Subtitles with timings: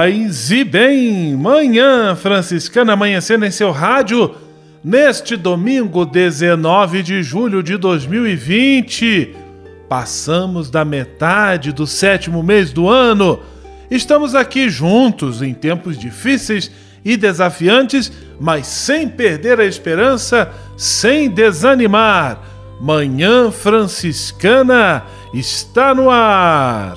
[0.00, 4.34] Paz e bem, manhã franciscana amanhecendo em seu rádio
[4.82, 9.36] neste domingo 19 de julho de 2020.
[9.90, 13.40] Passamos da metade do sétimo mês do ano.
[13.90, 16.70] Estamos aqui juntos em tempos difíceis
[17.04, 22.40] e desafiantes, mas sem perder a esperança, sem desanimar.
[22.80, 25.04] Manhã Franciscana
[25.34, 26.96] está no ar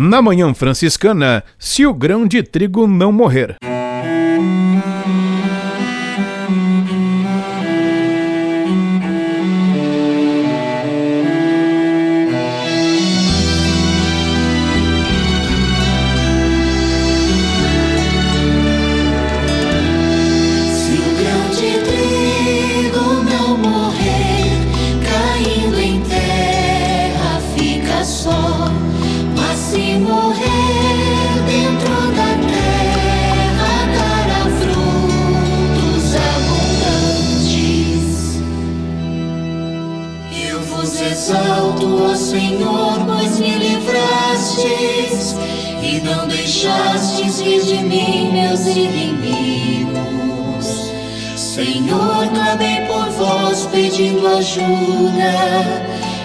[0.00, 3.56] Na manhã franciscana, se o grão de trigo não morrer.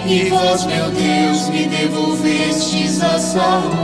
[0.06, 3.83] E vós, meu Deus, me devolvestes a saúde.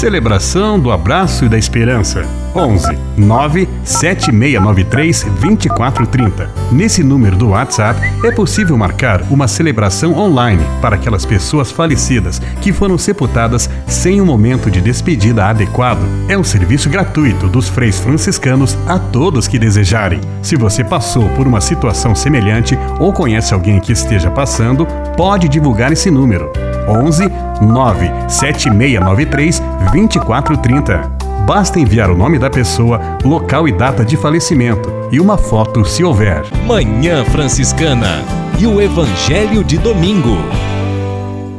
[0.00, 2.24] Celebração do Abraço e da Esperança.
[2.56, 6.50] 11 9 7693 2430.
[6.72, 12.72] Nesse número do WhatsApp é possível marcar uma celebração online para aquelas pessoas falecidas que
[12.72, 16.00] foram sepultadas sem um momento de despedida adequado.
[16.30, 20.22] É um serviço gratuito dos freis franciscanos a todos que desejarem.
[20.40, 25.92] Se você passou por uma situação semelhante ou conhece alguém que esteja passando, pode divulgar
[25.92, 26.50] esse número.
[26.88, 27.30] 11
[27.60, 30.98] 97693 2430.
[31.44, 36.04] Basta enviar o nome da pessoa, local e data de falecimento e uma foto se
[36.04, 36.44] houver.
[36.64, 38.22] Manhã Franciscana
[38.58, 40.36] e o Evangelho de Domingo.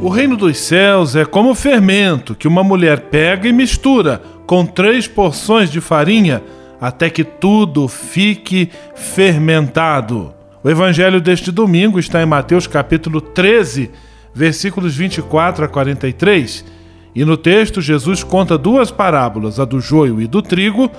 [0.00, 5.06] O reino dos céus é como fermento que uma mulher pega e mistura com três
[5.06, 6.42] porções de farinha
[6.80, 10.32] até que tudo fique fermentado.
[10.64, 13.90] O evangelho deste domingo está em Mateus capítulo 13,
[14.34, 16.81] versículos 24 a 43.
[17.14, 20.90] E no texto, Jesus conta duas parábolas, a do joio e do trigo,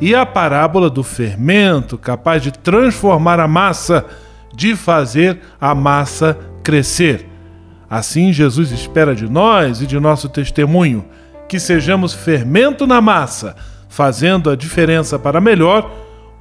[0.00, 4.04] e a parábola do fermento, capaz de transformar a massa,
[4.54, 7.28] de fazer a massa crescer.
[7.88, 11.04] Assim, Jesus espera de nós e de nosso testemunho
[11.48, 13.54] que sejamos fermento na massa,
[13.88, 15.90] fazendo a diferença para melhor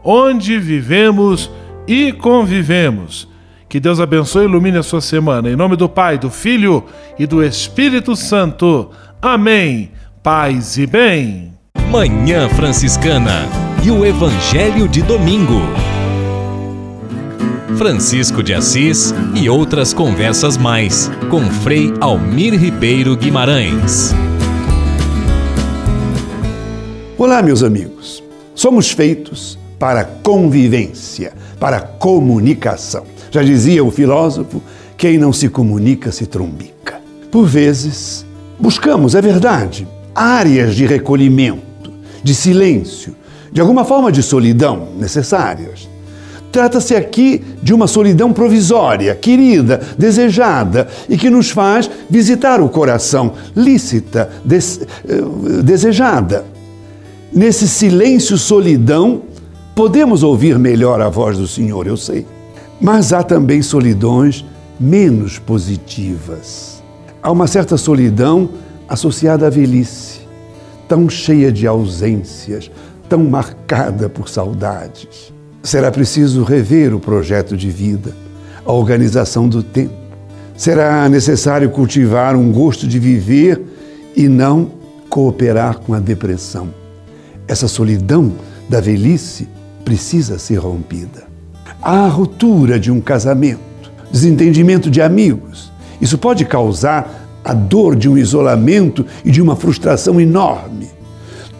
[0.03, 1.51] onde vivemos
[1.87, 3.31] e convivemos
[3.71, 5.49] que Deus abençoe e ilumine a sua semana.
[5.49, 6.83] Em nome do Pai, do Filho
[7.17, 8.91] e do Espírito Santo.
[9.21, 9.91] Amém.
[10.23, 11.53] Paz e bem.
[11.91, 13.47] Manhã Franciscana
[13.83, 15.61] e o Evangelho de Domingo.
[17.77, 24.11] Francisco de Assis e outras conversas mais com Frei Almir Ribeiro Guimarães.
[27.15, 28.23] Olá, meus amigos.
[28.55, 33.05] Somos feitos para convivência, para comunicação.
[33.29, 34.63] Já dizia o filósofo:
[34.97, 36.99] quem não se comunica se trombica.
[37.29, 38.25] Por vezes,
[38.61, 41.91] buscamos, é verdade, áreas de recolhimento,
[42.23, 43.15] de silêncio,
[43.51, 45.89] de alguma forma de solidão necessárias.
[46.51, 53.33] Trata-se aqui de uma solidão provisória, querida, desejada e que nos faz visitar o coração,
[53.55, 56.45] lícita, des, eh, desejada.
[57.31, 59.21] Nesse silêncio, solidão,
[59.73, 62.25] podemos ouvir melhor a voz do Senhor, eu sei.
[62.81, 64.43] Mas há também solidões
[64.77, 66.80] menos positivas.
[67.23, 68.49] Há uma certa solidão
[68.89, 70.21] associada à velhice,
[70.87, 72.71] tão cheia de ausências,
[73.07, 75.31] tão marcada por saudades.
[75.61, 78.15] Será preciso rever o projeto de vida,
[78.65, 79.93] a organização do tempo.
[80.57, 83.61] Será necessário cultivar um gosto de viver
[84.15, 84.71] e não
[85.07, 86.69] cooperar com a depressão.
[87.47, 88.33] Essa solidão
[88.67, 89.47] da velhice
[89.85, 91.23] precisa ser rompida.
[91.81, 93.59] Há a ruptura de um casamento,
[94.11, 95.70] desentendimento de amigos.
[96.01, 100.89] Isso pode causar a dor de um isolamento e de uma frustração enorme.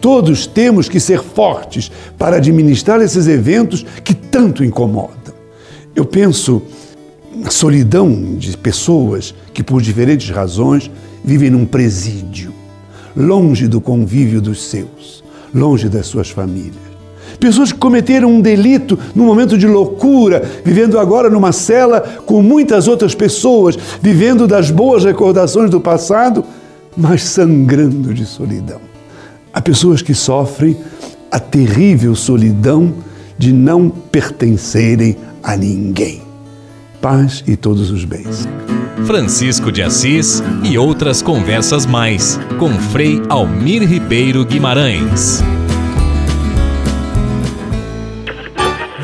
[0.00, 5.32] Todos temos que ser fortes para administrar esses eventos que tanto incomodam.
[5.94, 6.60] Eu penso
[7.36, 10.90] na solidão de pessoas que, por diferentes razões,
[11.24, 12.52] vivem num presídio,
[13.16, 15.22] longe do convívio dos seus,
[15.54, 16.81] longe das suas famílias.
[17.42, 22.86] Pessoas que cometeram um delito num momento de loucura, vivendo agora numa cela com muitas
[22.86, 26.44] outras pessoas, vivendo das boas recordações do passado,
[26.96, 28.80] mas sangrando de solidão.
[29.52, 30.76] Há pessoas que sofrem
[31.32, 32.94] a terrível solidão
[33.36, 36.22] de não pertencerem a ninguém.
[37.00, 38.46] Paz e todos os bens.
[39.04, 45.42] Francisco de Assis e outras conversas mais com Frei Almir Ribeiro Guimarães.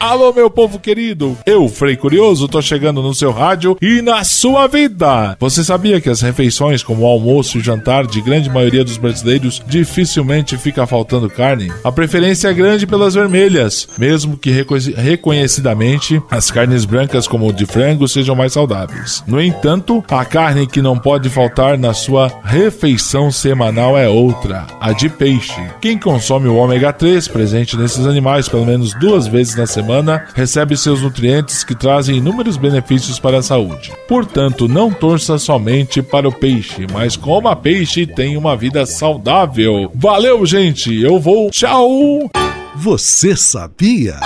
[0.00, 1.36] Alô, meu povo querido!
[1.44, 5.36] Eu, Frei Curioso, tô chegando no seu rádio e na sua vida!
[5.40, 9.60] Você sabia que as refeições, como o almoço e jantar de grande maioria dos brasileiros,
[9.66, 11.72] dificilmente fica faltando carne?
[11.82, 17.66] A preferência é grande pelas vermelhas, mesmo que reconhecidamente as carnes brancas, como o de
[17.66, 19.24] frango, sejam mais saudáveis.
[19.26, 24.92] No entanto, a carne que não pode faltar na sua refeição semanal é outra, a
[24.92, 25.60] de peixe.
[25.80, 29.87] Quem consome o ômega 3 presente nesses animais pelo menos duas vezes na semana
[30.34, 33.92] recebe seus nutrientes que trazem inúmeros benefícios para a saúde.
[34.06, 39.90] Portanto, não torça somente para o peixe, mas coma peixe e tenha uma vida saudável.
[39.94, 41.00] Valeu, gente!
[41.02, 41.50] Eu vou.
[41.50, 42.30] Tchau!
[42.76, 44.16] Você sabia?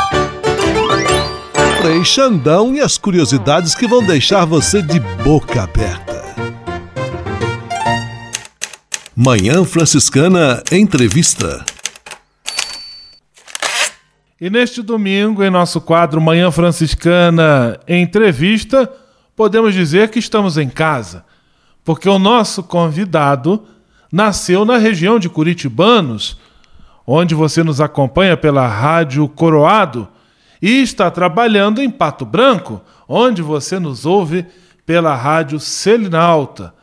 [1.81, 6.23] Frei Xandão e as curiosidades que vão deixar você de boca aberta.
[9.17, 11.65] Manhã Franciscana Entrevista.
[14.45, 18.93] E neste domingo, em nosso quadro Manhã Franciscana Entrevista,
[19.37, 21.25] podemos dizer que estamos em casa,
[21.85, 23.63] porque o nosso convidado
[24.11, 26.37] nasceu na região de Curitibanos,
[27.07, 30.09] onde você nos acompanha pela Rádio Coroado,
[30.61, 34.45] e está trabalhando em Pato Branco, onde você nos ouve
[34.85, 36.75] pela Rádio Selinalta.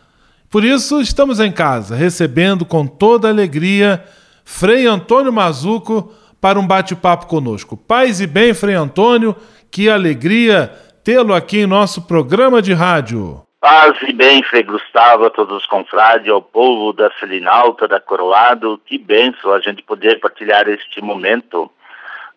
[0.50, 4.02] Por isso, estamos em casa, recebendo com toda alegria
[4.46, 7.76] Frei Antônio Mazuco para um bate-papo conosco.
[7.76, 9.36] Paz e bem, Frei Antônio,
[9.72, 10.72] que alegria
[11.04, 13.44] tê-lo aqui em nosso programa de rádio.
[13.60, 18.80] Paz e bem, Frei Gustavo, a todos os confrades, ao povo da Selinalta, da Coroado,
[18.86, 21.70] que benção a gente poder partilhar este momento.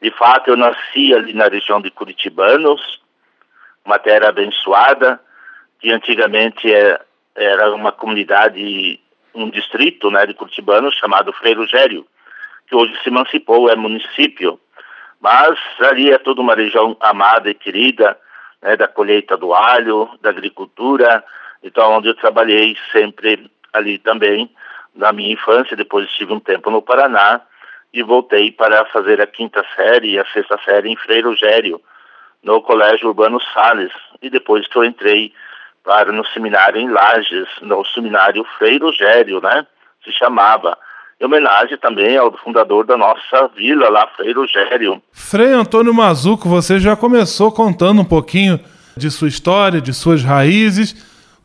[0.00, 3.00] De fato, eu nasci ali na região de Curitibanos,
[3.85, 5.21] uma terra abençoada,
[5.78, 7.00] que antigamente é,
[7.37, 8.99] era uma comunidade,
[9.32, 12.04] um distrito né, de Curitibanos chamado Frei Rogério
[12.73, 14.59] que hoje se emancipou, é município.
[15.21, 18.19] Mas ali é toda uma região amada e querida,
[18.62, 21.23] né, da colheita do alho, da agricultura,
[21.62, 24.50] então onde eu trabalhei sempre ali também,
[24.95, 27.43] na minha infância, depois estive um tempo no Paraná
[27.93, 31.81] e voltei para fazer a quinta série e a sexta série em Freire Rogério,
[32.43, 35.33] no Colégio Urbano Sales, e depois que eu entrei
[35.85, 39.67] para no seminário em Lages, no seminário Freire Rogério, né,
[40.02, 40.76] se chamava,
[41.23, 45.00] em homenagem também ao fundador da nossa vila lá, Frei Rogério.
[45.12, 48.59] Frei Antônio Mazuco, você já começou contando um pouquinho
[48.97, 50.95] de sua história, de suas raízes.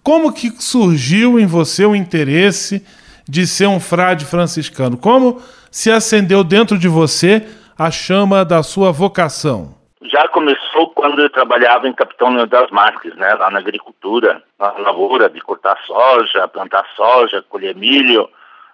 [0.03, 2.83] Como que surgiu em você o interesse
[3.29, 4.97] de ser um frade franciscano?
[4.97, 7.45] Como se acendeu dentro de você
[7.77, 9.75] a chama da sua vocação?
[10.01, 14.71] Já começou quando eu trabalhava em Capitão Leão das Marques, né, lá na agricultura, na
[14.71, 18.27] lavoura de cortar soja, plantar soja, colher milho,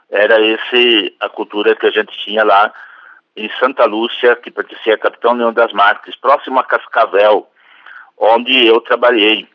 [0.10, 2.74] era esse a cultura que a gente tinha lá
[3.36, 7.48] em Santa Lúcia, que pertencia a Capitão Leão das Marques, próximo a Cascavel,
[8.18, 9.48] onde eu trabalhei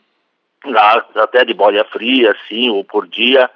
[0.65, 3.49] lá até de bolha fria, assim, ou por dia,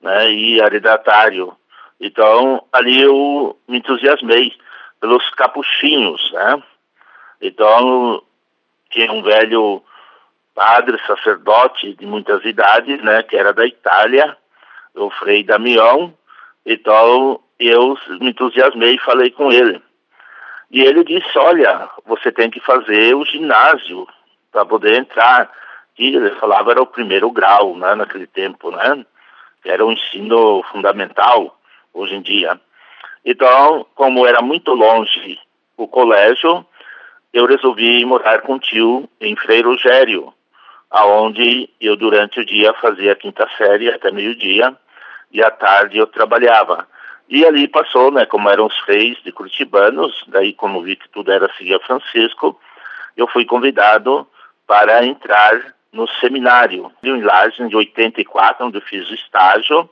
[0.00, 1.56] né, e aridatário.
[2.00, 4.52] Então, ali eu me entusiasmei
[5.00, 6.62] pelos capuchinhos, né?
[7.40, 8.22] Então,
[8.90, 9.82] tinha um velho
[10.54, 14.36] padre, sacerdote de muitas idades, né, que era da Itália,
[14.94, 16.14] o Frei Damião,
[16.64, 19.80] Então eu me entusiasmei e falei com ele.
[20.70, 24.06] E ele disse: Olha, você tem que fazer o ginásio
[24.50, 25.50] para poder entrar.
[25.98, 29.04] E ele falava era o primeiro grau, né, naquele tempo, né?
[29.64, 31.56] Era o ensino fundamental
[31.92, 32.60] hoje em dia.
[33.24, 35.38] Então, como era muito longe
[35.76, 36.66] o colégio,
[37.32, 40.32] eu resolvi morar com o tio em Frei Rogério,
[40.90, 44.76] aonde eu durante o dia fazia a quinta série até meio-dia
[45.34, 46.86] e à tarde eu trabalhava.
[47.28, 51.32] E ali passou, né, como eram os freis de Curitibanos, daí como vi que tudo
[51.32, 52.58] era seguir Francisco,
[53.16, 54.26] eu fui convidado
[54.66, 59.88] para entrar no seminário em Lages, de 84, onde eu fiz o estágio.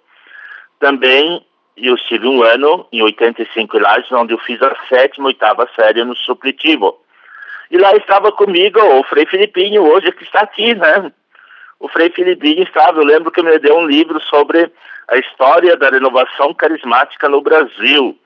[0.78, 1.44] Também
[1.76, 6.16] eu estive um ano em 85 em onde eu fiz a sétima, oitava série no
[6.16, 7.00] supletivo.
[7.70, 11.10] E lá estava comigo o Frei Filipinho, hoje que está aqui, né?
[11.80, 14.70] O Frei Filipinho estava, eu lembro que me deu um livro sobre
[15.08, 18.18] a história da renovação carismática no Brasil.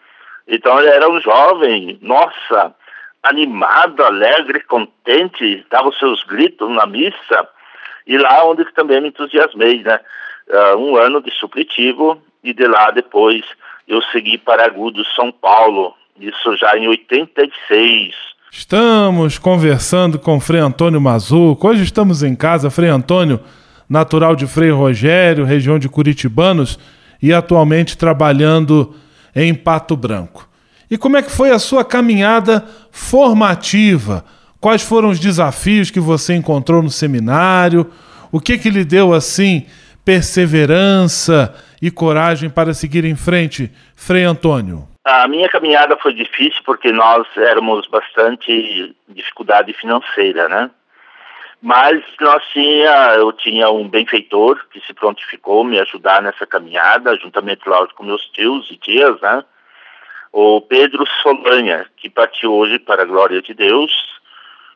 [0.47, 2.75] Então ele era um jovem, nossa,
[3.23, 7.49] animado, alegre, contente, dava os seus gritos na missa.
[8.07, 10.01] E lá onde também me entusiasmei, né?
[10.49, 13.45] Uh, um ano de supletivo e de lá depois
[13.89, 18.15] eu segui para Agudos, São Paulo, isso já em 86.
[18.51, 21.69] Estamos conversando com Frei Antônio Mazuco.
[21.69, 23.41] Hoje estamos em casa, Frei Antônio,
[23.89, 26.79] natural de Frei Rogério, região de Curitibanos,
[27.23, 28.95] e atualmente trabalhando
[29.35, 30.49] em Pato Branco.
[30.91, 34.25] E como é que foi a sua caminhada formativa?
[34.61, 37.91] Quais foram os desafios que você encontrou no seminário?
[38.31, 39.67] O que que lhe deu assim
[40.05, 44.87] perseverança e coragem para seguir em frente, Frei Antônio?
[45.05, 50.71] A minha caminhada foi difícil porque nós éramos bastante dificuldade financeira, né?
[51.63, 57.67] Mas nós tinha, eu tinha um benfeitor que se prontificou me ajudar nessa caminhada, juntamente,
[57.67, 59.45] lógico, com meus tios e tias, né?
[60.33, 63.91] O Pedro Solanha, que partiu hoje para a glória de Deus,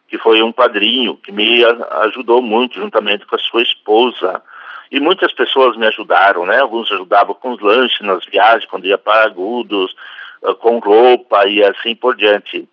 [0.08, 1.62] que foi um padrinho que me
[2.02, 4.42] ajudou muito, juntamente com a sua esposa.
[4.90, 6.58] E muitas pessoas me ajudaram, né?
[6.58, 9.94] Alguns ajudavam com os lanches nas viagens, quando ia para Agudos,
[10.42, 12.66] ah, com roupa e assim por diante.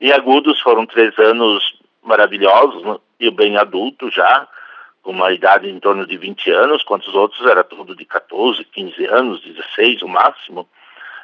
[0.00, 1.62] E Agudos foram três anos
[2.02, 2.98] maravilhosos, né?
[3.20, 4.46] e bem adulto já,
[5.02, 8.64] com uma idade em torno de 20 anos, quanto os outros era tudo de 14,
[8.64, 10.68] 15 anos, 16 o máximo.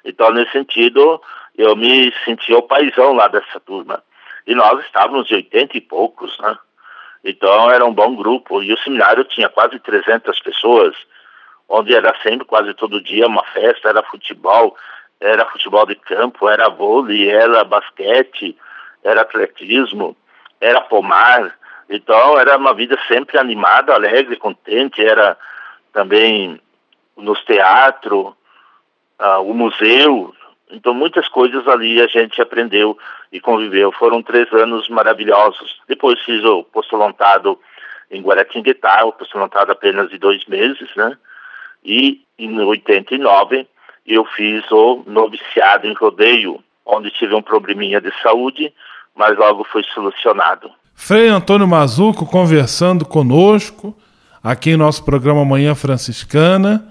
[0.05, 1.21] Então, nesse sentido,
[1.57, 4.03] eu me senti o paizão lá dessa turma.
[4.47, 6.57] E nós estávamos de 80 e poucos, né?
[7.25, 8.63] Então, era um bom grupo.
[8.63, 10.97] E o seminário tinha quase 300 pessoas,
[11.69, 14.77] onde era sempre, quase todo dia, uma festa, era futebol,
[15.21, 18.57] era futebol de campo, era vôlei, era basquete,
[19.05, 20.17] era atletismo,
[20.61, 21.55] era pomar.
[21.89, 25.05] Então era uma vida sempre animada, alegre, contente.
[25.05, 25.37] Era
[25.93, 26.61] também
[27.17, 28.35] nos teatros,
[29.19, 30.35] uh, o museu.
[30.71, 32.97] Então muitas coisas ali a gente aprendeu
[33.33, 33.91] e conviveu.
[33.93, 35.81] Foram três anos maravilhosos.
[35.89, 37.59] Depois fiz o postulantado
[38.11, 41.17] em Guaratinguetá, o postulantado apenas de dois meses, né?
[41.85, 43.67] E em 89
[44.07, 48.73] eu fiz o noviciado em rodeio, onde tive um probleminha de saúde,
[49.19, 50.71] mas logo foi solucionado.
[50.95, 53.95] Frei Antônio Mazuco conversando conosco
[54.43, 56.87] aqui em nosso programa Manhã Franciscana.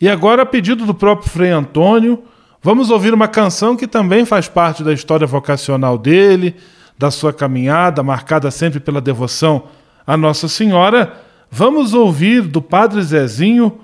[0.00, 2.22] E agora, a pedido do próprio Frei Antônio,
[2.62, 6.56] vamos ouvir uma canção que também faz parte da história vocacional dele,
[6.98, 9.64] da sua caminhada, marcada sempre pela devoção
[10.06, 11.20] à Nossa Senhora.
[11.50, 13.80] Vamos ouvir do Padre Zezinho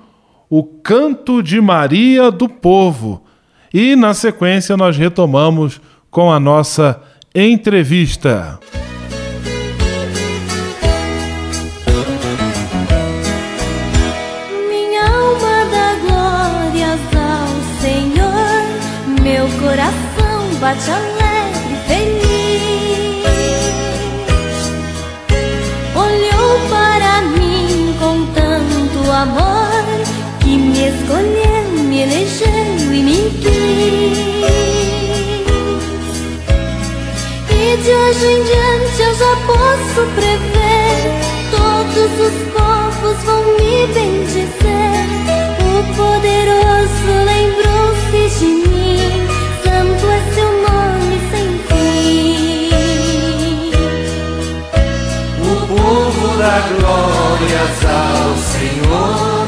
[0.48, 3.24] o Canto de Maria do Povo.
[3.72, 7.02] E, na sequência, nós retomamos com a nossa
[7.34, 8.58] entrevista.
[14.68, 21.11] Minha alma dá glórias ao Senhor, meu coração bate alegre
[37.72, 40.98] De hoje em diante eu já posso prever,
[41.50, 45.08] todos os povos vão me bendizer.
[45.58, 49.26] O poderoso lembrou-se de mim,
[49.64, 52.68] santo é seu nome sem fim.
[55.40, 59.42] O povo dá glórias ao Senhor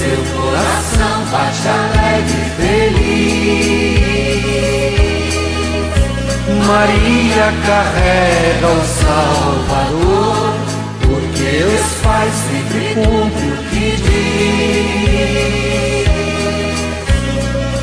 [0.00, 4.09] seu coração bate alegre e feliz.
[6.70, 10.54] Maria carrega o Salvador,
[11.00, 14.10] porque Deus Pai sempre cumpre o que diz.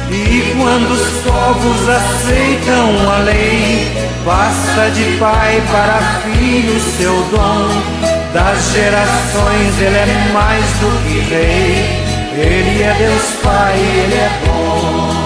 [0.10, 3.92] E quando os povos aceitam a lei,
[4.24, 7.68] passa de pai para filho seu dom.
[8.34, 11.84] Das gerações ele é mais do que rei,
[12.42, 15.17] ele é Deus Pai, ele é bom.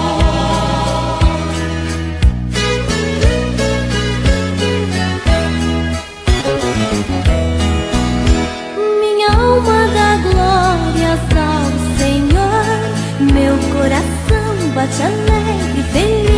[14.82, 16.32] Bate alegre e feliz.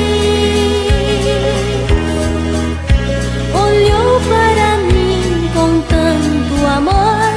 [3.55, 7.35] Olhou para mim com tanto amor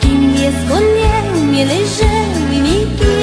[0.00, 3.16] que me escolheu, me elegeu e me quis.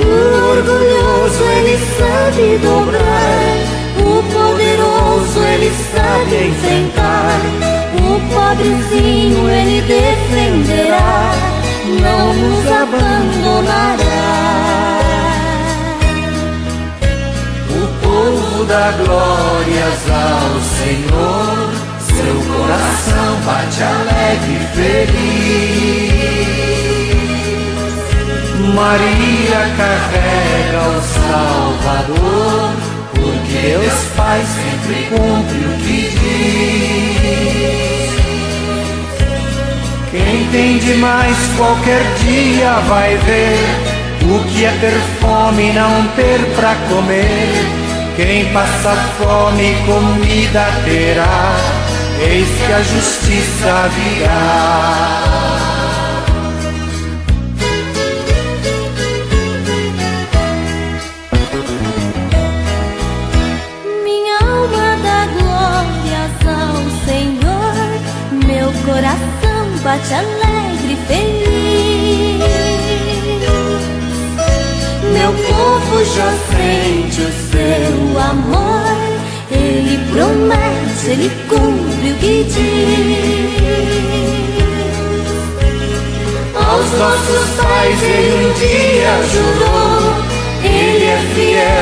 [0.00, 0.08] O
[0.50, 3.54] orgulhoso ele sabe dobrar,
[4.00, 7.40] o poderoso ele sabe enfrentar,
[8.02, 11.53] o pobrezinho ele defenderá
[12.00, 14.04] não nos abandonará.
[17.70, 26.14] O povo dá glórias ao Senhor, seu coração bate alegre e feliz.
[28.74, 32.72] Maria carrega o Salvador,
[33.14, 37.83] porque Deus Pai sempre cumpre o que diz.
[40.14, 43.58] Quem tem demais qualquer dia vai ver
[44.32, 47.66] o que é ter fome e não ter pra comer.
[48.14, 51.56] Quem passa fome, comida terá,
[52.30, 55.23] eis que a justiça virá.
[69.94, 72.42] Bate alegre e feliz.
[75.12, 78.96] Meu povo já sente o seu amor.
[79.50, 83.64] Ele promete, ele cumpre o que diz.
[86.56, 90.04] Aos nossos pais ele um dia jurou.
[90.64, 91.73] Ele é fiel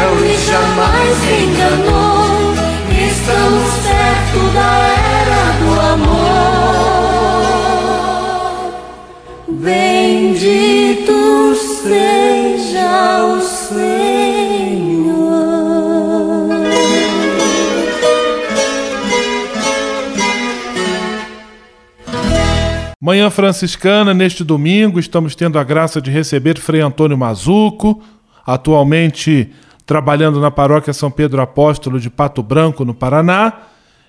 [23.33, 28.03] Franciscana, neste domingo, estamos tendo a graça de receber Frei Antônio Mazuco,
[28.47, 29.51] atualmente
[29.87, 33.55] trabalhando na paróquia São Pedro Apóstolo de Pato Branco, no Paraná,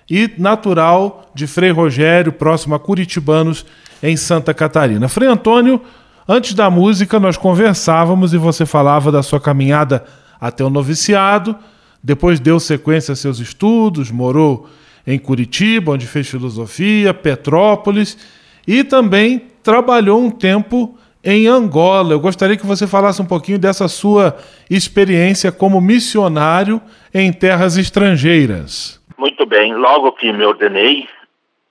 [0.08, 3.64] e natural de Frei Rogério, próximo a Curitibanos,
[4.02, 5.08] em Santa Catarina.
[5.08, 5.80] Frei Antônio,
[6.28, 10.04] antes da música nós conversávamos e você falava da sua caminhada
[10.38, 11.56] até o noviciado,
[12.02, 14.68] depois deu sequência a seus estudos, morou
[15.06, 18.18] em Curitiba, onde fez filosofia, Petrópolis
[18.66, 22.12] e também trabalhou um tempo em Angola.
[22.12, 24.36] Eu gostaria que você falasse um pouquinho dessa sua
[24.68, 26.80] experiência como missionário
[27.12, 29.00] em terras estrangeiras.
[29.16, 31.08] Muito bem, logo que me ordenei,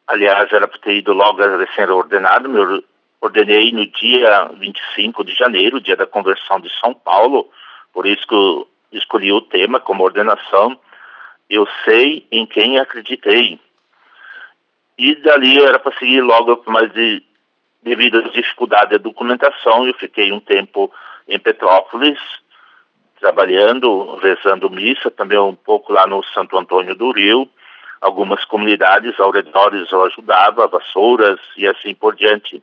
[0.08, 2.50] Aliás, era para ter ido logo a ser ordenado.
[2.50, 2.84] Me
[3.22, 7.50] ordenei no dia 25 de janeiro, dia da conversão de São Paulo.
[7.94, 10.78] Por isso que eu escolhi o tema como ordenação.
[11.50, 13.60] Eu sei em quem acreditei.
[14.98, 17.24] E dali era para seguir logo, mas de,
[17.82, 20.92] devido às dificuldades da documentação, eu fiquei um tempo
[21.28, 22.20] em Petrópolis,
[23.20, 27.50] trabalhando, rezando missa, também um pouco lá no Santo Antônio do Rio
[28.04, 32.62] algumas comunidades ao redor eu ajudava, Vassouras e assim por diante.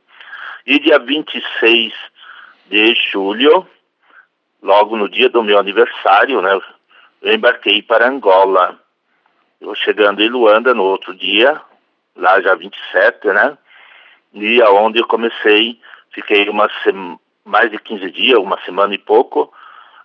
[0.67, 1.93] E dia 26
[2.67, 3.67] de julho,
[4.61, 6.61] logo no dia do meu aniversário, né,
[7.23, 8.79] eu embarquei para Angola.
[9.59, 11.59] Eu chegando em Luanda no outro dia,
[12.15, 13.57] lá já 27, né?
[14.33, 15.79] E aonde eu comecei,
[16.11, 16.69] fiquei uma
[17.43, 19.51] mais de 15 dias, uma semana e pouco,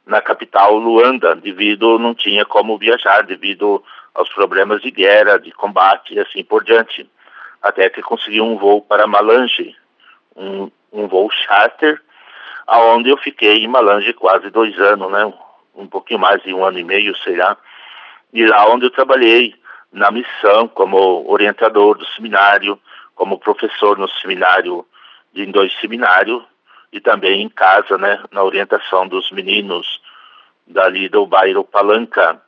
[0.05, 3.83] na capital Luanda, devido não tinha como viajar, devido
[4.14, 7.09] aos problemas de guerra, de combate e assim por diante.
[7.62, 9.77] Até que consegui um voo para Malange,
[10.37, 12.01] um, um voo charter,
[12.66, 15.33] aonde eu fiquei em Malange quase dois anos, né?
[15.75, 17.57] Um pouquinho mais de um ano e meio, sei lá.
[18.33, 19.55] E lá onde eu trabalhei
[19.92, 22.79] na missão como orientador do seminário,
[23.14, 24.87] como professor no seminário,
[25.35, 26.42] em dois seminários,
[26.92, 30.01] e também em casa, né, na orientação dos meninos
[30.66, 32.40] dali do bairro Palanca,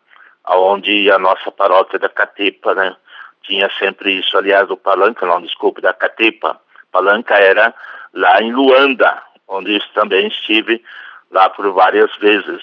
[0.47, 2.97] onde a nossa paróquia da Catepa, né,
[3.43, 6.61] tinha sempre isso, aliás, do Palanca, não, desculpe, da Catepa.
[6.91, 7.75] Palanca era
[8.13, 10.83] lá em Luanda, onde também estive
[11.31, 12.63] lá por várias vezes.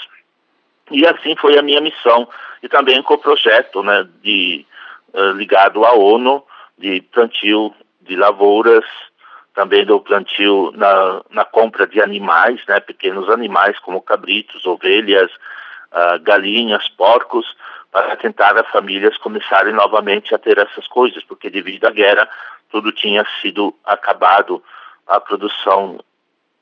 [0.92, 2.28] E assim foi a minha missão.
[2.62, 4.66] E também com o projeto né, de,
[5.14, 6.44] uh, ligado à ONU
[6.78, 8.86] de plantio de lavouras,
[9.54, 15.32] também do plantio na, na compra de animais, né, pequenos animais como cabritos, ovelhas,
[15.92, 17.46] uh, galinhas, porcos,
[17.92, 22.28] para tentar as famílias começarem novamente a ter essas coisas, porque devido à guerra
[22.70, 24.62] tudo tinha sido acabado,
[25.08, 26.00] a produção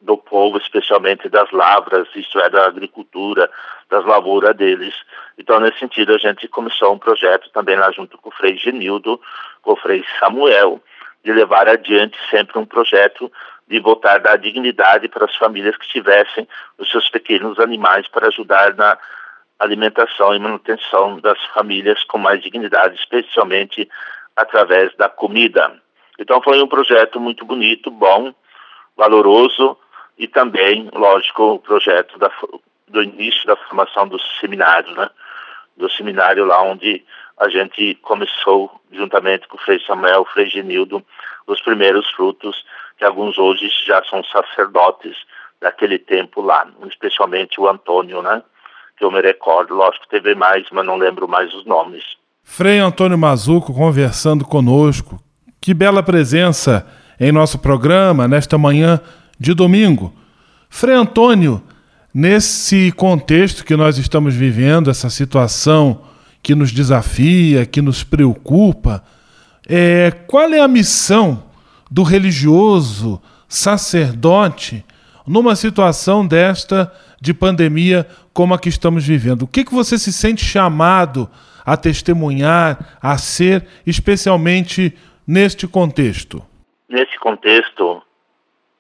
[0.03, 3.49] do povo, especialmente das lavras, isto é, da agricultura,
[3.89, 4.93] das lavouras deles.
[5.37, 9.19] Então, nesse sentido, a gente começou um projeto também lá junto com o Frei Genildo,
[9.61, 10.81] com o Frei Samuel,
[11.23, 13.31] de levar adiante sempre um projeto
[13.65, 16.45] de voltar a dar dignidade para as famílias que tivessem
[16.77, 18.97] os seus pequenos animais para ajudar na
[19.57, 23.89] alimentação e manutenção das famílias com mais dignidade, especialmente
[24.35, 25.71] através da comida.
[26.19, 28.33] Então foi um projeto muito bonito, bom,
[28.97, 29.77] valoroso
[30.17, 32.31] e também, lógico, o projeto da,
[32.87, 35.09] do início da formação do seminário, né?
[35.75, 37.03] Do seminário lá onde
[37.39, 41.03] a gente começou, juntamente com o Frei Samuel, o Frei Genildo,
[41.47, 42.63] os primeiros frutos,
[42.97, 45.17] que alguns hoje já são sacerdotes
[45.59, 48.43] daquele tempo lá, especialmente o Antônio, né?
[48.97, 52.03] Que eu me recordo, lógico, teve mais, mas não lembro mais os nomes.
[52.43, 55.19] Frei Antônio Mazuco conversando conosco.
[55.59, 56.85] Que bela presença
[57.19, 58.99] em nosso programa nesta manhã
[59.39, 60.13] de domingo.
[60.69, 61.61] Frei Antônio,
[62.13, 66.01] nesse contexto que nós estamos vivendo, essa situação
[66.41, 69.03] que nos desafia, que nos preocupa,
[69.67, 71.43] é, qual é a missão
[71.89, 74.83] do religioso, sacerdote,
[75.25, 76.91] numa situação desta
[77.21, 79.43] de pandemia como a que estamos vivendo?
[79.43, 81.29] O que, que você se sente chamado
[81.65, 84.93] a testemunhar, a ser, especialmente
[85.25, 86.43] neste contexto?
[86.89, 88.01] Nesse contexto,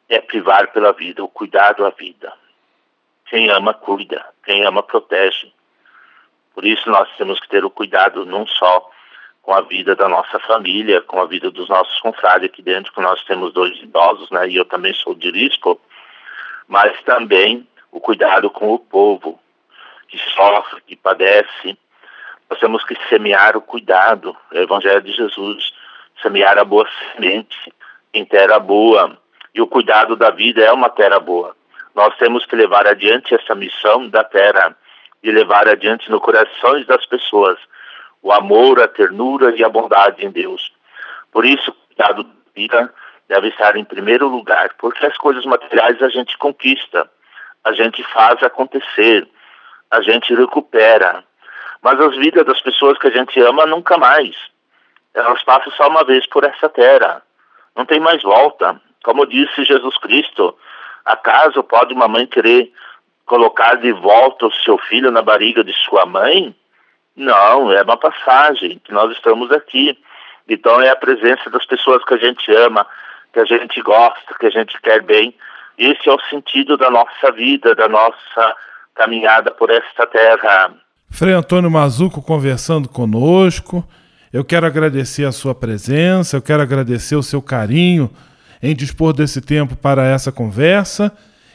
[0.09, 2.33] é privar pela vida, o cuidado à vida.
[3.25, 4.25] Quem ama, cuida.
[4.43, 5.51] Quem ama, protege.
[6.53, 8.89] Por isso, nós temos que ter o cuidado não só
[9.41, 13.01] com a vida da nossa família, com a vida dos nossos confrades aqui dentro, que
[13.01, 14.47] nós temos dois idosos, né?
[14.47, 15.79] E eu também sou de risco,
[16.67, 19.39] mas também o cuidado com o povo
[20.07, 21.77] que sofre, que padece.
[22.49, 25.73] Nós temos que semear o cuidado, o Evangelho de Jesus,
[26.21, 27.73] semear a boa semente
[28.13, 29.17] em terra boa,
[29.53, 31.55] e o cuidado da vida é uma terra boa.
[31.93, 34.75] Nós temos que levar adiante essa missão da terra,
[35.21, 37.57] de levar adiante no corações das pessoas
[38.21, 40.71] o amor, a ternura e a bondade em Deus.
[41.31, 42.93] Por isso, o cuidado da vida
[43.27, 47.09] deve estar em primeiro lugar, porque as coisas materiais a gente conquista,
[47.63, 49.27] a gente faz acontecer,
[49.91, 51.23] a gente recupera.
[51.81, 54.35] Mas as vidas das pessoas que a gente ama nunca mais.
[55.13, 57.21] Elas passam só uma vez por essa terra.
[57.75, 58.79] Não tem mais volta.
[59.03, 60.55] Como disse Jesus Cristo,
[61.05, 62.71] acaso pode uma mãe querer
[63.25, 66.55] colocar de volta o seu filho na barriga de sua mãe?
[67.15, 69.97] Não, é uma passagem que nós estamos aqui.
[70.47, 72.87] Então é a presença das pessoas que a gente ama,
[73.33, 75.35] que a gente gosta, que a gente quer bem.
[75.77, 78.55] Esse é o sentido da nossa vida, da nossa
[78.95, 80.73] caminhada por esta terra.
[81.09, 83.83] Frei Antônio Mazuco conversando conosco.
[84.31, 88.09] Eu quero agradecer a sua presença, eu quero agradecer o seu carinho
[88.63, 91.11] em dispor desse tempo para essa conversa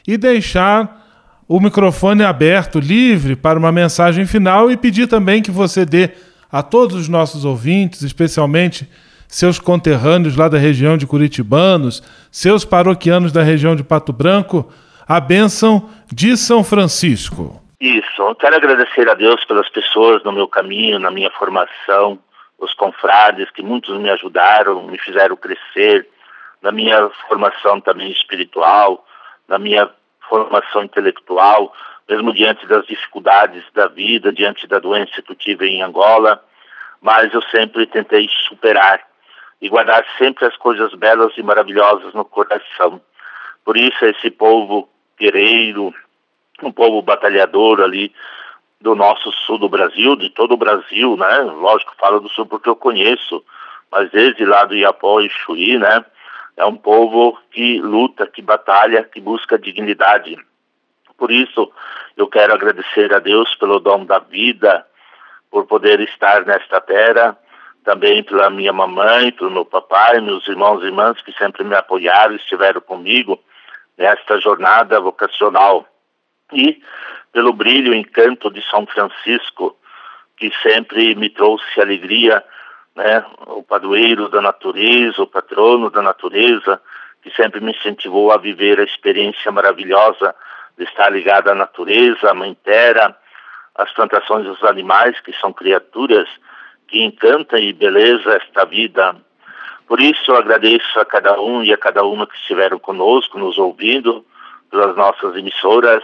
[0.07, 1.07] e deixar
[1.49, 6.11] o microfone aberto, livre, para uma mensagem final e pedir também que você dê
[6.53, 8.87] a todos os nossos ouvintes, especialmente
[9.27, 14.71] seus conterrâneos lá da região de Curitibanos, seus paroquianos da região de Pato Branco,
[15.07, 17.62] a bênção de São Francisco.
[17.81, 22.18] Isso, eu quero agradecer a Deus pelas pessoas no meu caminho, na minha formação,
[22.59, 26.07] os confrades que muitos me ajudaram, me fizeram crescer,
[26.62, 29.05] na minha formação também espiritual,
[29.47, 29.90] na minha
[30.29, 31.73] formação intelectual,
[32.09, 36.42] mesmo diante das dificuldades da vida, diante da doença que eu tive em Angola,
[37.01, 39.01] mas eu sempre tentei superar
[39.61, 43.01] e guardar sempre as coisas belas e maravilhosas no coração.
[43.64, 45.92] Por isso esse povo guerreiro,
[46.62, 48.12] um povo batalhador ali
[48.81, 51.38] do nosso sul do Brasil, de todo o Brasil, né?
[51.40, 53.44] Lógico, falo do sul porque eu conheço,
[53.90, 56.05] mas desde lá do Iapó e Chuí, né?
[56.59, 60.37] É um povo que luta, que batalha, que busca dignidade.
[61.16, 61.73] Por isso,
[62.16, 64.85] eu quero agradecer a Deus pelo dom da vida,
[65.53, 67.38] por poder estar nesta terra,
[67.85, 72.35] também pela minha mamãe, pelo meu papai, meus irmãos e irmãs que sempre me apoiaram,
[72.35, 73.38] estiveram comigo
[73.97, 75.87] nesta jornada vocacional.
[76.53, 76.83] E
[77.33, 79.79] pelo brilho e encanto de São Francisco,
[80.37, 82.42] que sempre me trouxe alegria
[82.98, 86.82] né, o padroeiro da natureza, o patrono da natureza,
[87.22, 90.34] que sempre me incentivou a viver a experiência maravilhosa
[90.76, 93.16] de estar ligado à natureza, à mãe terra,
[93.76, 96.28] às plantações dos animais, que são criaturas
[96.88, 99.14] que encantam e beleza esta vida.
[99.87, 103.58] Por isso eu agradeço a cada um e a cada uma que estiveram conosco, nos
[103.58, 104.26] ouvindo,
[104.70, 106.02] pelas nossas emissoras.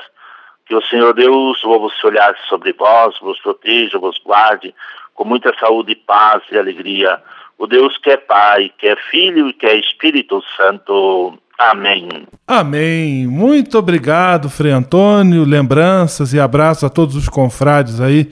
[0.65, 4.75] Que o Senhor Deus volva se olhar sobre vós, vos proteja, vos guarde,
[5.15, 7.21] com muita saúde, paz e alegria.
[7.57, 11.39] O Deus que é Pai, que é Filho e que é Espírito Santo.
[11.59, 12.09] Amém.
[12.47, 13.27] Amém.
[13.27, 15.45] Muito obrigado, Frei Antônio.
[15.45, 18.29] Lembranças e abraços a todos os confrades aí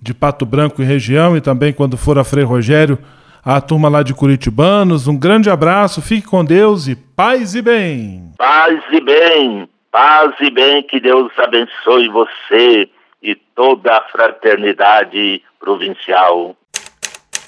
[0.00, 2.98] de Pato Branco e região e também quando for a Frei Rogério,
[3.42, 5.08] a turma lá de Curitibanos.
[5.08, 8.32] Um grande abraço, fique com Deus e paz e bem.
[8.36, 12.88] Paz e bem, paz e bem, que Deus abençoe você
[13.22, 16.56] e toda a fraternidade provincial.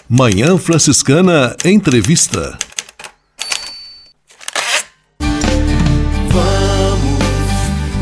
[0.09, 2.59] Manhã Franciscana Entrevista.
[6.29, 7.19] Vamos,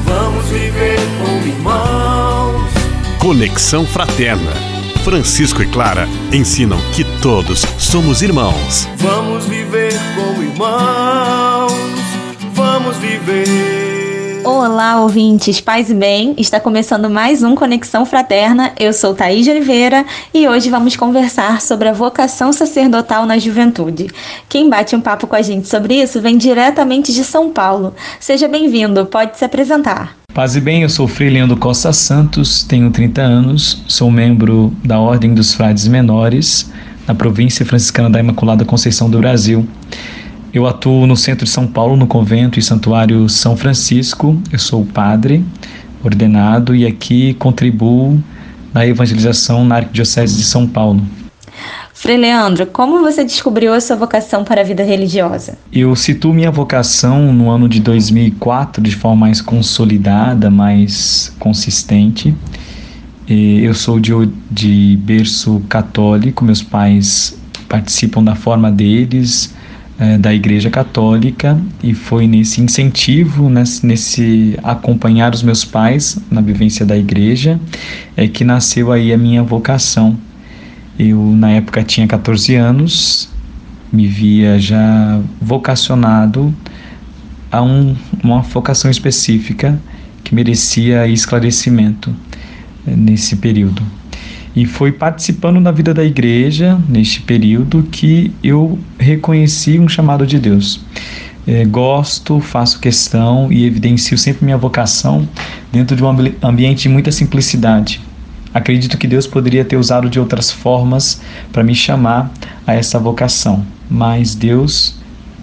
[0.04, 2.70] vamos viver como irmãos.
[3.20, 4.52] Conexão Fraterna.
[5.04, 8.88] Francisco e Clara ensinam que todos somos irmãos.
[8.96, 11.72] Vamos viver como irmãos.
[12.54, 13.67] Vamos viver.
[14.50, 16.34] Olá, ouvintes, paz e bem.
[16.38, 18.72] Está começando mais um Conexão Fraterna.
[18.80, 24.06] Eu sou Thaís de Oliveira e hoje vamos conversar sobre a vocação sacerdotal na juventude.
[24.48, 27.94] Quem bate um papo com a gente sobre isso vem diretamente de São Paulo.
[28.18, 30.16] Seja bem-vindo, pode se apresentar.
[30.32, 34.98] Paz e bem, eu sou Frei Leandro Costa Santos, tenho 30 anos, sou membro da
[34.98, 36.72] Ordem dos Frades Menores,
[37.06, 39.68] na província franciscana da Imaculada Conceição do Brasil.
[40.52, 44.40] Eu atuo no centro de São Paulo, no convento e santuário São Francisco.
[44.50, 45.44] Eu sou padre
[46.02, 48.22] ordenado e aqui contribuo
[48.72, 51.02] na evangelização na Arquidiocese de São Paulo.
[51.92, 55.58] Frei Leandro, como você descobriu a sua vocação para a vida religiosa?
[55.72, 62.34] Eu situo minha vocação no ano de 2004 de forma mais consolidada, mais consistente.
[63.28, 64.12] Eu sou de,
[64.50, 67.36] de berço católico, meus pais
[67.68, 69.52] participam da forma deles,
[69.98, 76.40] é, da Igreja Católica e foi nesse incentivo, nesse, nesse, acompanhar os meus pais na
[76.40, 77.58] vivência da Igreja,
[78.16, 80.16] é que nasceu aí a minha vocação.
[80.98, 83.28] Eu na época tinha 14 anos,
[83.92, 86.54] me via já vocacionado
[87.50, 89.80] a um, uma vocação específica
[90.22, 92.14] que merecia esclarecimento
[92.86, 93.82] é, nesse período.
[94.58, 100.36] E foi participando da vida da igreja, neste período, que eu reconheci um chamado de
[100.36, 100.80] Deus.
[101.46, 105.28] É, gosto, faço questão e evidencio sempre minha vocação
[105.70, 106.08] dentro de um
[106.42, 108.00] ambiente de muita simplicidade.
[108.52, 111.20] Acredito que Deus poderia ter usado de outras formas
[111.52, 112.28] para me chamar
[112.66, 114.96] a essa vocação, mas Deus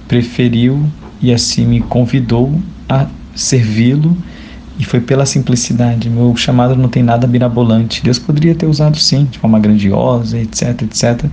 [0.09, 0.85] preferiu
[1.21, 4.17] e assim me convidou a servi-lo
[4.77, 6.09] e foi pela simplicidade.
[6.09, 8.03] Meu chamado não tem nada mirabolante.
[8.03, 11.25] Deus poderia ter usado sim, de forma grandiosa, etc, etc.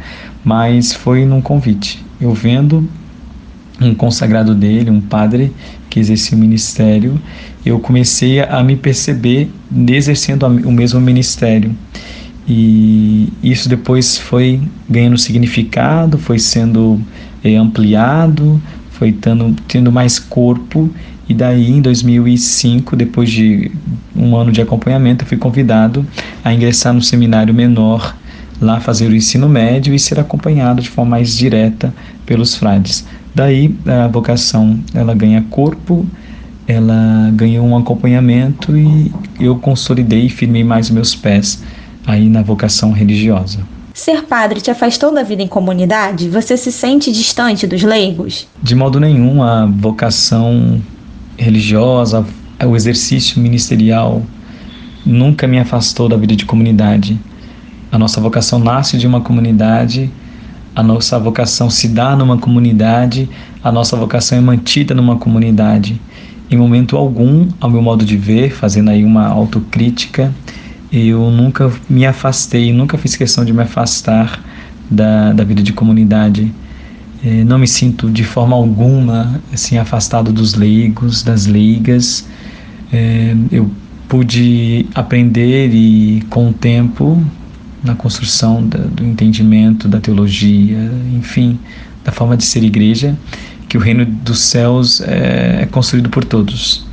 [0.45, 2.05] Mas foi num convite.
[2.21, 2.89] Eu vendo
[3.81, 5.53] um consagrado dele, um padre
[5.91, 7.21] que exercia o ministério,
[7.67, 9.51] eu comecei a me perceber
[9.89, 11.75] exercendo o mesmo ministério.
[12.47, 17.01] E isso depois foi ganhando significado, foi sendo
[17.43, 20.91] é, ampliado, foi tendo, tendo mais corpo
[21.33, 23.73] e daí, em 2005, depois de
[24.15, 26.07] um ano de acompanhamento, eu fui convidado
[26.45, 28.15] a ingressar no seminário menor,
[28.61, 31.93] lá fazer o ensino médio e ser acompanhado de forma mais direta
[32.27, 33.07] pelos frades.
[33.35, 36.05] Daí, a vocação, ela ganha corpo,
[36.67, 41.63] ela ganhou um acompanhamento e eu consolidei e firmei mais meus pés
[42.07, 43.61] aí na vocação religiosa.
[43.95, 46.29] Ser padre te afastou da vida em comunidade?
[46.29, 48.47] Você se sente distante dos leigos?
[48.63, 50.79] De modo nenhum, a vocação
[51.37, 52.25] religiosa,
[52.65, 54.23] o exercício ministerial
[55.05, 57.19] nunca me afastou da vida de comunidade.
[57.91, 60.11] A nossa vocação nasce de uma comunidade,
[60.75, 63.29] a nossa vocação se dá numa comunidade,
[63.63, 66.01] a nossa vocação é mantida numa comunidade.
[66.51, 70.33] Em momento algum, ao meu modo de ver, fazendo aí uma autocrítica,
[70.93, 74.43] eu nunca me afastei, nunca fiz questão de me afastar
[74.91, 76.53] da, da vida de comunidade.
[77.25, 82.27] É, não me sinto de forma alguma assim afastado dos leigos, das leigas.
[82.93, 83.71] É, eu
[84.09, 87.23] pude aprender e com o tempo
[87.83, 91.59] na construção do entendimento da teologia, enfim,
[92.05, 93.17] da forma de ser igreja,
[93.69, 96.87] que o reino dos céus é, é construído por todos,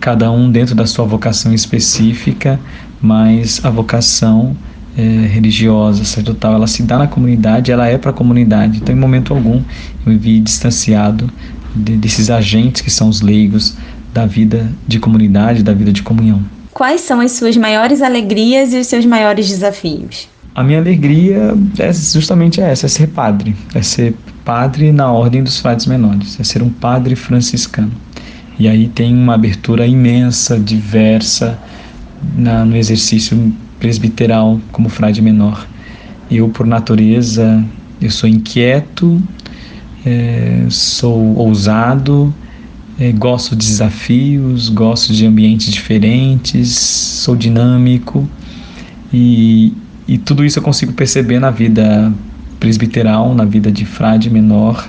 [0.00, 2.58] cada um dentro da sua vocação específica,
[3.00, 4.56] mas a vocação
[4.98, 8.78] é, religiosa, sacerdotal, ela se dá na comunidade, ela é para a comunidade.
[8.78, 9.62] Então, em momento algum,
[10.04, 11.30] eu me vi distanciado
[11.72, 13.76] de, desses agentes que são os leigos
[14.12, 16.42] da vida de comunidade, da vida de comunhão.
[16.74, 20.28] Quais são as suas maiores alegrias e os seus maiores desafios?
[20.52, 25.60] A minha alegria é justamente essa, é ser padre, é ser padre na ordem dos
[25.60, 27.92] frades menores, é ser um padre franciscano.
[28.58, 31.56] E aí tem uma abertura imensa, diversa,
[32.36, 35.66] na, no exercício presbiteral como frade menor.
[36.30, 37.64] Eu, por natureza,
[38.00, 39.20] eu sou inquieto,
[40.04, 42.34] é, sou ousado,
[42.98, 48.28] é, gosto de desafios, gosto de ambientes diferentes, sou dinâmico
[49.12, 49.72] e,
[50.06, 52.12] e tudo isso eu consigo perceber na vida
[52.58, 54.88] presbiteral, na vida de frade menor.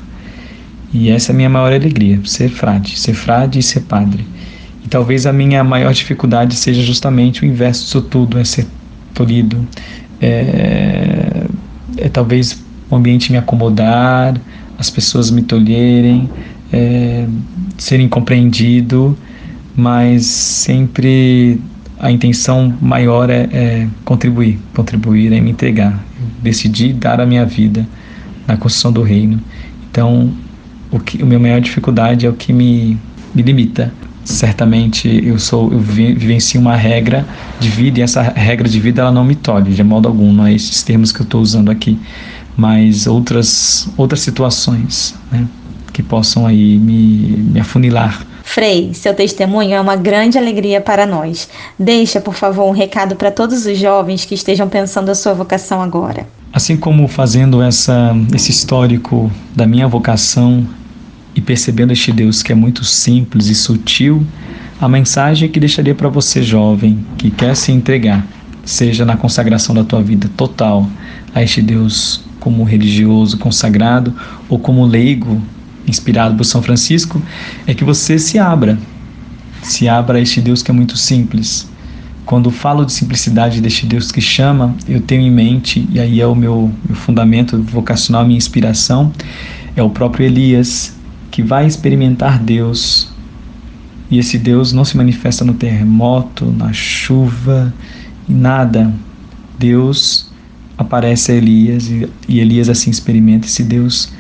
[0.92, 4.26] E essa é a minha maior alegria, ser frade, ser frade e ser padre.
[4.84, 8.66] E talvez a minha maior dificuldade seja justamente o inverso disso tudo, é ser
[9.14, 9.68] tolhido,
[10.22, 11.46] é,
[11.98, 14.36] é talvez o ambiente me acomodar,
[14.78, 16.30] as pessoas me tolherem,
[16.72, 17.26] é,
[17.78, 19.18] ser incompreendido,
[19.76, 21.60] mas sempre
[22.00, 25.92] a intenção maior é, é, contribuir, contribuir é me entregar.
[25.92, 27.86] Eu decidi dar a minha vida
[28.48, 29.40] na construção do reino.
[29.92, 30.32] Então,
[30.92, 32.98] o que, a minha maior dificuldade é o que me,
[33.36, 33.94] me limita.
[34.30, 37.26] Certamente eu sou eu vivencio uma regra
[37.60, 40.46] de vida e essa regra de vida ela não me tolhe de modo algum, não
[40.46, 41.98] é esses termos que eu estou usando aqui,
[42.56, 45.48] mas outras outras situações, né?
[45.92, 48.24] que possam aí me, me afunilar.
[48.44, 51.50] Frei, seu testemunho é uma grande alegria para nós.
[51.78, 55.82] Deixa, por favor, um recado para todos os jovens que estejam pensando a sua vocação
[55.82, 56.28] agora.
[56.54, 60.68] Assim como fazendo essa, esse histórico da minha vocação
[61.40, 64.28] e percebendo este Deus que é muito simples e sutil,
[64.80, 68.28] a mensagem que deixaria para você, jovem, que quer se entregar,
[68.66, 70.86] seja na consagração da tua vida total
[71.34, 74.14] a este Deus como religioso consagrado
[74.50, 75.42] ou como leigo
[75.88, 77.22] inspirado por São Francisco,
[77.66, 78.78] é que você se abra.
[79.64, 81.70] Se abra a este Deus que é muito simples.
[82.26, 86.28] Quando falo de simplicidade deste Deus que chama, eu tenho em mente, e aí é
[86.28, 89.12] o meu, meu fundamento vocacional, minha inspiração,
[89.76, 90.99] é o próprio Elias,
[91.32, 93.10] que vai experimentar Deus.
[94.10, 97.74] E esse Deus não se manifesta no terremoto, na chuva,
[98.28, 98.92] em nada.
[99.58, 100.30] Deus
[100.78, 104.12] aparece a Elias e, e Elias assim experimenta esse Deus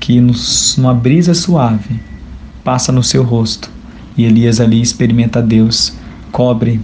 [0.00, 2.00] que nos, numa brisa suave
[2.64, 3.70] passa no seu rosto
[4.16, 5.92] e Elias ali experimenta Deus,
[6.32, 6.80] cobre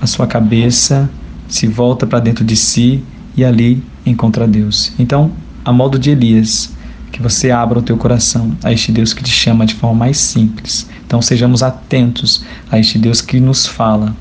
[0.00, 1.10] a sua cabeça,
[1.48, 3.02] se volta para dentro de si
[3.36, 4.92] e ali encontra Deus.
[4.98, 5.32] Então,
[5.64, 6.74] a modo de Elias,
[7.14, 10.18] que você abra o teu coração a este Deus que te chama de forma mais
[10.18, 10.90] simples.
[11.06, 14.16] Então, sejamos atentos a este Deus que nos fala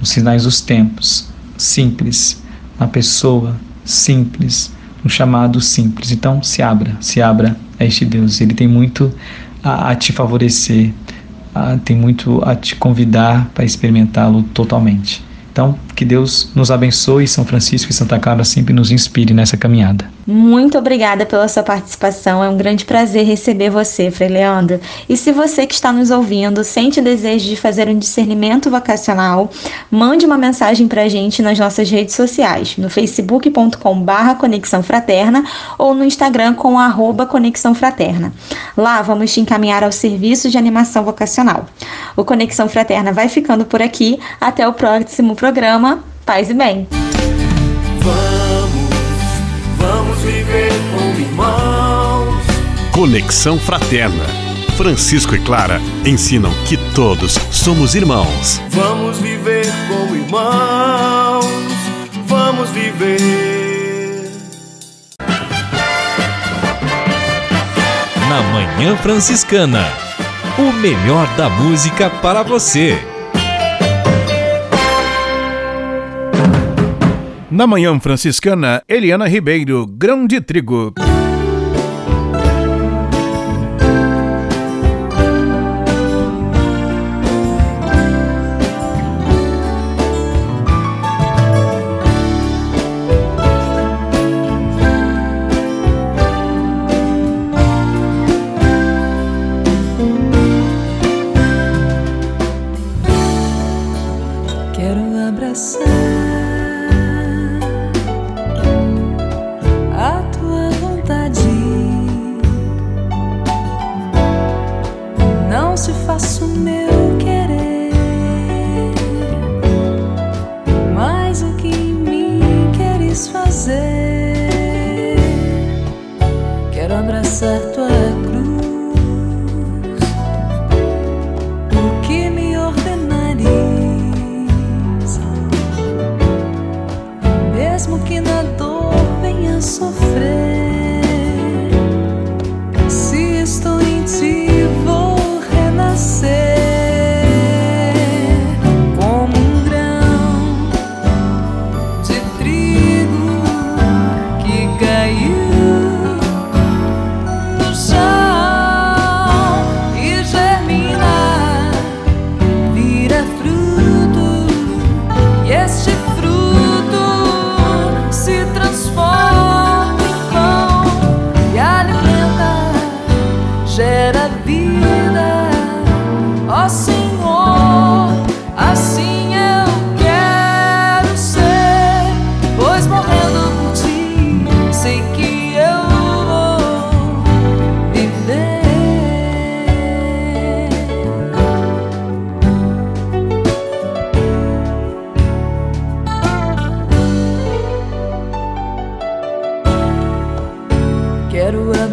[0.00, 1.28] nos sinais dos tempos,
[1.58, 2.42] simples,
[2.80, 4.72] na pessoa simples,
[5.04, 6.10] no chamado simples.
[6.10, 8.40] Então, se abra, se abra a este Deus.
[8.40, 9.12] Ele tem muito
[9.62, 10.90] a, a te favorecer,
[11.54, 15.22] a, tem muito a te convidar para experimentá-lo totalmente.
[15.52, 20.08] Então, que Deus nos abençoe, São Francisco e Santa Clara sempre nos inspire nessa caminhada.
[20.24, 22.44] Muito obrigada pela sua participação.
[22.44, 24.78] É um grande prazer receber você, Frei Leandro.
[25.08, 29.50] E se você que está nos ouvindo sente o desejo de fazer um discernimento vocacional,
[29.90, 35.42] mande uma mensagem para a gente nas nossas redes sociais, no facebook.com/barra Conexão Fraterna
[35.76, 38.32] ou no Instagram com arroba Conexão Fraterna.
[38.76, 41.66] Lá vamos te encaminhar ao serviço de animação vocacional.
[42.16, 44.20] O Conexão Fraterna vai ficando por aqui.
[44.40, 45.87] Até o próximo programa
[46.28, 46.86] paz e bem.
[48.02, 48.90] Vamos,
[49.78, 52.44] vamos viver como irmãos.
[52.92, 54.26] Conexão Fraterna.
[54.76, 58.60] Francisco e Clara ensinam que todos somos irmãos.
[58.68, 61.46] Vamos viver como irmãos.
[62.26, 64.30] Vamos viver.
[68.28, 69.82] Na Manhã Franciscana.
[70.58, 72.98] O melhor da música para você.
[77.50, 80.92] Na Manhã Franciscana, Eliana Ribeiro, Grão de Trigo.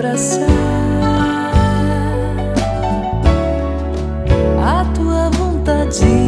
[0.05, 0.47] Abraçar
[4.61, 6.24] a tua vontade.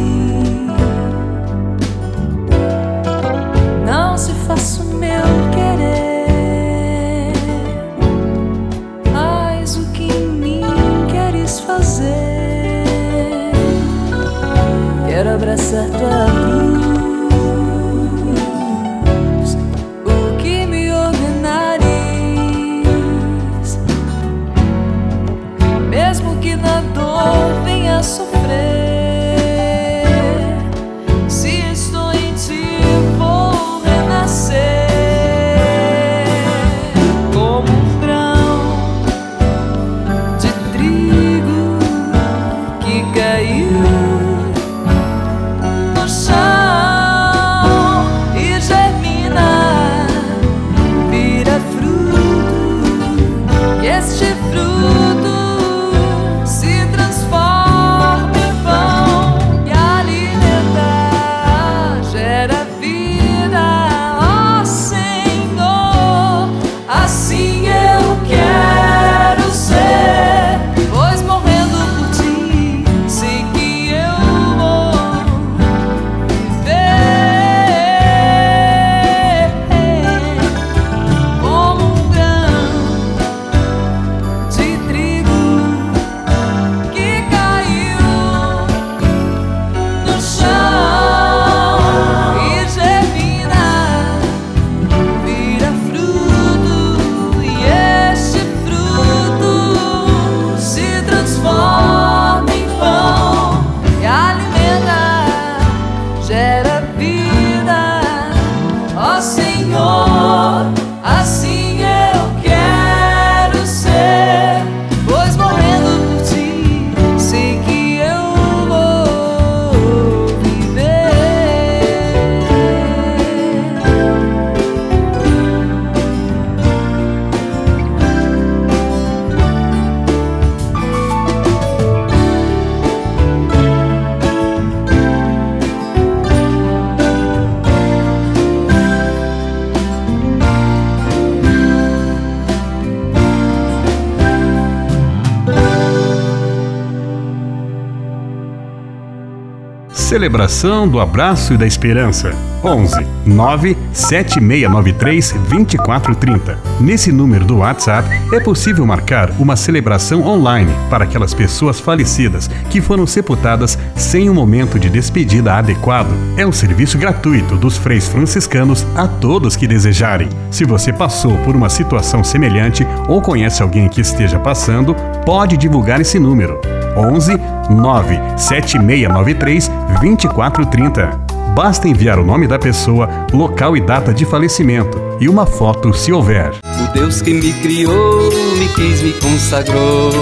[150.18, 152.34] Celebração do Abraço e da Esperança.
[152.64, 156.58] 11 9 7693 2430.
[156.80, 162.80] Nesse número do WhatsApp é possível marcar uma celebração online para aquelas pessoas falecidas que
[162.80, 166.12] foram sepultadas sem um momento de despedida adequado.
[166.36, 170.28] É um serviço gratuito dos freis franciscanos a todos que desejarem.
[170.50, 176.00] Se você passou por uma situação semelhante ou conhece alguém que esteja passando, pode divulgar
[176.00, 176.60] esse número.
[176.96, 177.38] 11
[177.68, 181.28] 9 7693 2430.
[181.54, 186.12] Basta enviar o nome da pessoa, local e data de falecimento e uma foto se
[186.12, 186.52] houver.
[186.64, 190.12] O Deus que me criou, me quis, me consagrou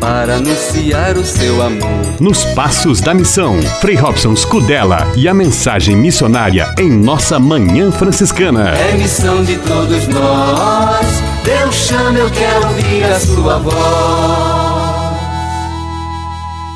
[0.00, 1.90] para anunciar o seu amor.
[2.20, 8.70] Nos Passos da Missão, Frei Robson Scudella e a mensagem missionária em nossa Manhã Franciscana.
[8.70, 11.06] É missão de todos nós.
[11.44, 14.55] Deus chama, eu quero ouvir a sua voz.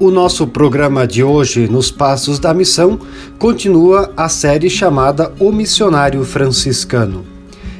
[0.00, 2.98] O nosso programa de hoje, Nos Passos da Missão,
[3.38, 7.24] continua a série chamada O Missionário Franciscano.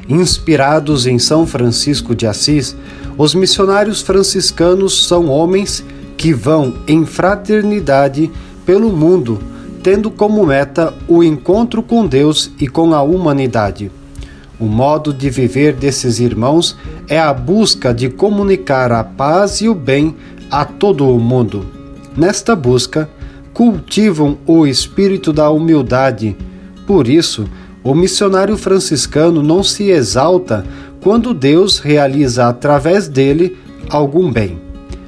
[0.09, 2.77] Inspirados em São Francisco de Assis,
[3.17, 5.85] os missionários franciscanos são homens
[6.17, 8.31] que vão em fraternidade
[8.67, 9.39] pelo mundo
[9.83, 13.91] tendo como meta o encontro com Deus e com a humanidade.
[14.59, 16.77] O modo de viver desses irmãos
[17.09, 20.17] é a busca de comunicar a paz e o bem
[20.51, 21.78] a todo o mundo.
[22.19, 23.09] Nesta busca,
[23.55, 26.37] cultivam o espírito da humildade.
[26.85, 27.49] Por isso,
[27.85, 30.67] o missionário franciscano não se exalta
[31.01, 33.57] quando Deus realiza através dele
[33.89, 34.59] algum bem.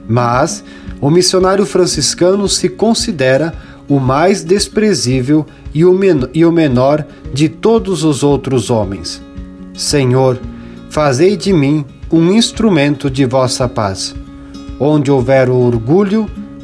[0.09, 0.63] Mas
[1.01, 3.53] o missionário franciscano se considera
[3.89, 5.45] o mais desprezível
[5.75, 5.99] e o,
[6.33, 7.05] e o menor
[7.35, 9.21] de todos os outros homens.
[9.75, 10.39] Senhor,
[10.89, 14.15] fazei de mim um instrumento de vossa paz.
[14.79, 16.29] Onde houver orgulho,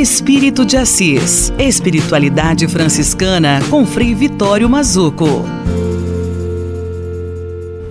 [0.00, 5.44] Espírito de Assis, Espiritualidade Franciscana com Frei Vitório Mazuco.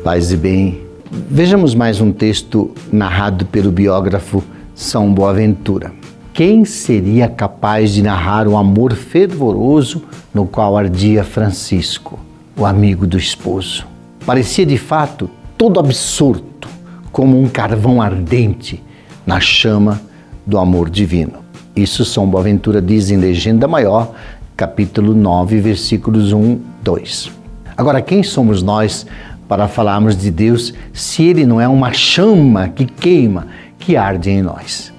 [0.03, 0.81] Paz e bem.
[1.29, 4.43] Vejamos mais um texto narrado pelo biógrafo
[4.73, 5.93] São Boaventura.
[6.33, 10.03] Quem seria capaz de narrar o amor fervoroso
[10.33, 12.19] no qual ardia Francisco,
[12.57, 13.85] o amigo do esposo?
[14.25, 16.67] Parecia de fato todo absorto,
[17.11, 18.83] como um carvão ardente
[19.27, 20.01] na chama
[20.43, 21.38] do amor divino.
[21.81, 24.11] Isso São Boaventura diz em Legenda Maior,
[24.57, 27.31] capítulo 9, versículos 1, 2.
[27.77, 29.07] Agora, quem somos nós
[29.47, 33.47] para falarmos de Deus se Ele não é uma chama que queima,
[33.79, 34.91] que arde em nós.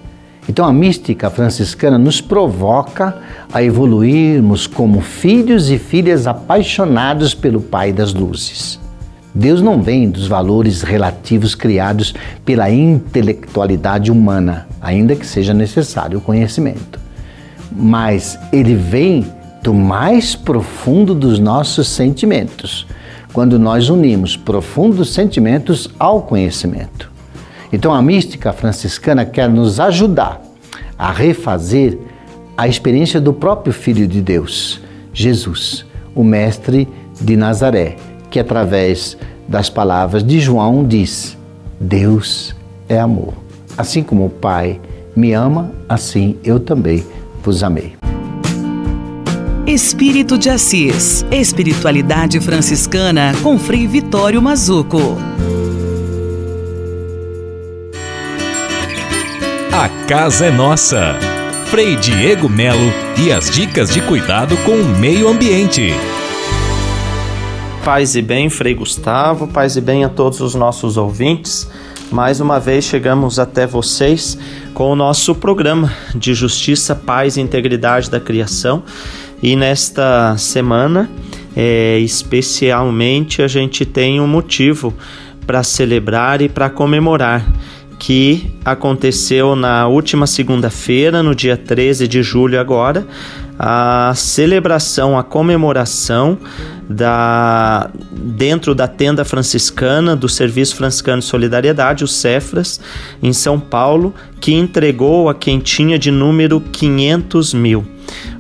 [0.49, 3.19] Então a mística franciscana nos provoca
[3.53, 8.80] a evoluirmos como filhos e filhas apaixonados pelo Pai das Luzes.
[9.35, 12.15] Deus não vem dos valores relativos criados
[12.45, 16.99] pela intelectualidade humana, ainda que seja necessário o conhecimento.
[17.71, 19.27] Mas ele vem
[19.63, 22.87] do mais profundo dos nossos sentimentos
[23.33, 27.11] quando nós unimos profundos sentimentos ao conhecimento.
[27.73, 30.43] Então a mística franciscana quer nos ajudar
[30.99, 31.97] a refazer
[32.57, 34.81] a experiência do próprio Filho de Deus,
[35.13, 36.89] Jesus, o Mestre
[37.21, 37.97] de Nazaré,
[38.31, 39.17] que através
[39.49, 41.37] das palavras de João diz:
[41.79, 42.55] Deus
[42.89, 43.35] é amor.
[43.77, 44.81] Assim como o Pai
[45.15, 47.05] me ama, assim eu também
[47.43, 47.95] vos amei.
[49.67, 55.17] Espírito de Assis, Espiritualidade Franciscana com Frei Vitório Mazuco.
[59.73, 61.17] A casa é nossa.
[61.67, 65.95] Frei Diego Melo e as dicas de cuidado com o meio ambiente.
[67.85, 71.69] Paz e bem, Frei Gustavo, paz e bem a todos os nossos ouvintes.
[72.13, 74.37] Mais uma vez chegamos até vocês
[74.75, 78.83] com o nosso programa de Justiça, Paz e Integridade da Criação
[79.43, 81.09] e nesta semana,
[81.57, 84.93] é, especialmente, a gente tem um motivo
[85.47, 87.47] para celebrar e para comemorar
[87.99, 93.07] que aconteceu na última segunda-feira, no dia 13 de julho agora,
[93.59, 96.39] a celebração, a comemoração
[96.91, 102.81] da dentro da tenda franciscana do Serviço Franciscano de Solidariedade, o Cefras,
[103.23, 107.87] em São Paulo, que entregou a quentinha de número 500 mil.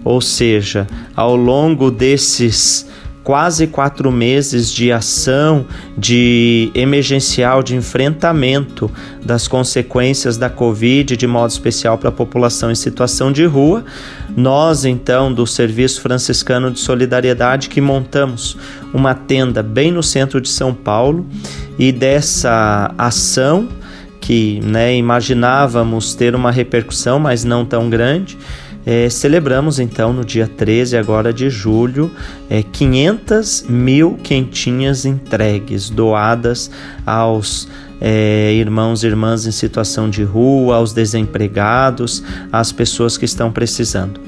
[0.05, 2.88] Ou seja, ao longo desses
[3.22, 8.90] quase quatro meses de ação de emergencial de enfrentamento
[9.24, 13.84] das consequências da Covid, de modo especial para a população em situação de rua.
[14.37, 18.57] Nós, então, do Serviço Franciscano de Solidariedade, que montamos
[18.93, 21.26] uma tenda bem no centro de São Paulo
[21.78, 23.68] e dessa ação
[24.20, 28.39] que né, imaginávamos ter uma repercussão, mas não tão grande.
[28.87, 32.11] É, celebramos então no dia 13 agora de julho
[32.49, 36.70] é, 500 mil quentinhas entregues, doadas
[37.05, 37.68] aos
[38.01, 44.20] é, irmãos e irmãs em situação de rua, aos desempregados, às pessoas que estão precisando.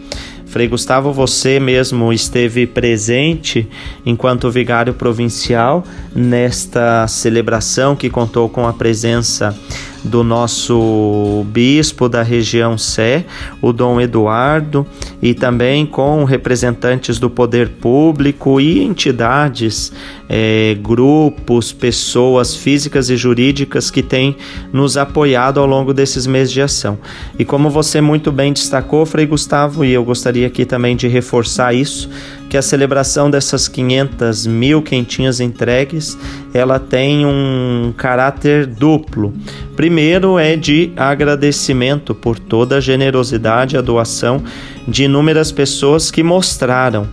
[0.52, 3.66] Frei Gustavo, você mesmo esteve presente
[4.04, 5.82] enquanto vigário provincial
[6.14, 9.56] nesta celebração que contou com a presença
[10.04, 13.24] do nosso bispo da região Sé,
[13.60, 14.86] o Dom Eduardo,
[15.20, 19.92] e também com representantes do poder público e entidades,
[20.28, 24.36] é, grupos, pessoas físicas e jurídicas que têm
[24.72, 26.98] nos apoiado ao longo desses meses de ação.
[27.38, 31.74] E como você muito bem destacou, Frei Gustavo, e eu gostaria aqui também de reforçar
[31.74, 32.08] isso,
[32.52, 36.18] que a celebração dessas 500 mil quentinhas entregues
[36.52, 39.32] ela tem um caráter duplo.
[39.74, 44.42] Primeiro é de agradecimento por toda a generosidade e a doação
[44.86, 47.08] de inúmeras pessoas que mostraram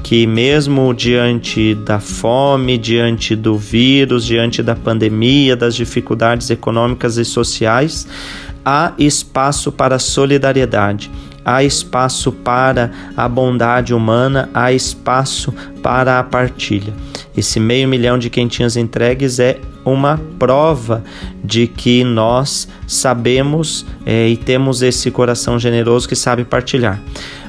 [0.00, 7.24] que mesmo diante da fome, diante do vírus, diante da pandemia, das dificuldades econômicas e
[7.24, 8.06] sociais,
[8.64, 11.10] há espaço para solidariedade
[11.44, 16.92] há espaço para a bondade humana, há espaço para a partilha.
[17.36, 21.04] Esse meio milhão de quentinhas entregues é uma prova
[21.42, 27.00] de que nós sabemos é, e temos esse coração generoso que sabe partilhar.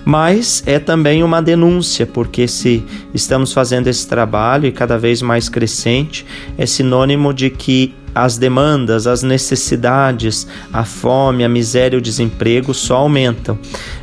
[0.04, 2.84] Mas é também uma denúncia, porque se
[3.14, 6.26] estamos fazendo esse trabalho e cada vez mais crescente,
[6.58, 12.74] é sinônimo de que as demandas, as necessidades, a fome, a miséria e o desemprego
[12.74, 13.60] só aumentam.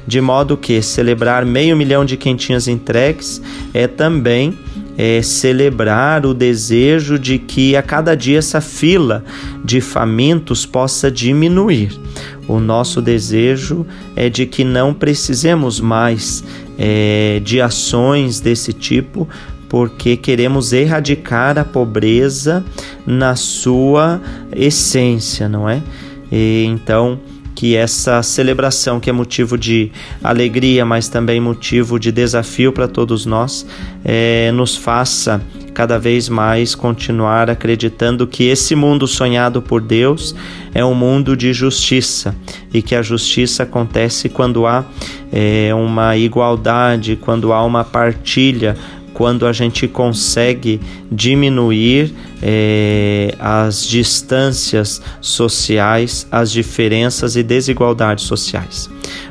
[0.06, 3.40] De modo que celebrar meio milhão de quentinhas entregues
[3.72, 4.58] é também
[4.96, 9.24] é, celebrar o desejo de que a cada dia essa fila
[9.64, 11.98] de famintos possa diminuir.
[12.46, 16.44] O nosso desejo é de que não precisemos mais
[16.78, 19.28] é, de ações desse tipo,
[19.73, 22.62] porque queremos erradicar a pobreza
[23.07, 24.20] na sua
[24.55, 25.83] essência, não é?
[26.31, 27.18] E, então,
[27.55, 29.91] que essa celebração, que é motivo de
[30.23, 33.66] alegria, mas também motivo de desafio para todos nós,
[34.05, 35.41] é, nos faça
[35.73, 40.35] cada vez mais continuar acreditando que esse mundo sonhado por Deus
[40.75, 42.37] é um mundo de justiça
[42.75, 44.85] e que a justiça acontece quando há
[45.33, 48.77] é, uma igualdade, quando há uma partilha
[49.14, 58.90] quando a gente consegue diminuir é, as distâncias sociais, as diferenças e desigualdades sociais.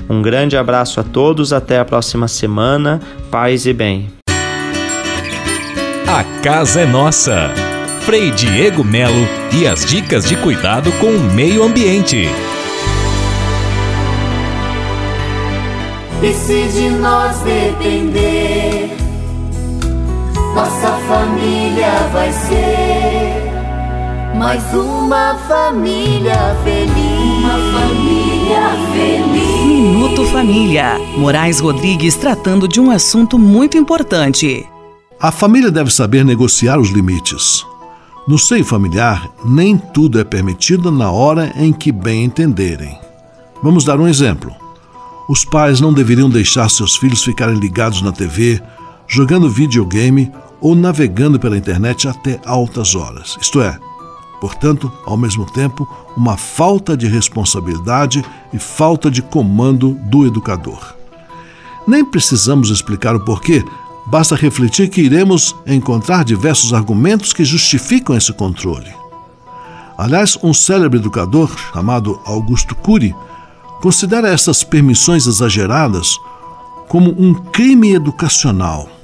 [0.10, 4.10] Um grande abraço a todos, até a próxima semana, paz e bem.
[6.08, 7.50] A casa é nossa.
[8.02, 12.28] Frei Diego Melo e as dicas de cuidado com o meio ambiente.
[16.22, 19.01] E se de nós depender
[20.54, 23.52] nossa família vai ser
[24.38, 26.94] mais uma família feliz.
[27.40, 29.66] Uma família feliz.
[29.66, 31.00] Minuto Família.
[31.18, 34.66] Moraes Rodrigues tratando de um assunto muito importante.
[35.20, 37.66] A família deve saber negociar os limites.
[38.28, 42.98] No seio familiar, nem tudo é permitido na hora em que bem entenderem.
[43.64, 44.52] Vamos dar um exemplo.
[45.30, 48.62] Os pais não deveriam deixar seus filhos ficarem ligados na TV
[49.12, 50.32] jogando videogame
[50.62, 53.38] ou navegando pela internet até altas horas.
[53.42, 53.78] Isto é,
[54.40, 55.86] portanto, ao mesmo tempo,
[56.16, 60.96] uma falta de responsabilidade e falta de comando do educador.
[61.86, 63.66] Nem precisamos explicar o porquê,
[64.08, 68.94] basta refletir que iremos encontrar diversos argumentos que justificam esse controle.
[69.98, 73.14] Aliás, um célebre educador chamado Augusto Cury
[73.82, 76.18] considera essas permissões exageradas
[76.88, 79.01] como um crime educacional